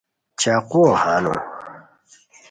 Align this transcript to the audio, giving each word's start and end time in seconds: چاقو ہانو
چاقو 0.39 0.83
ہانو 1.01 1.33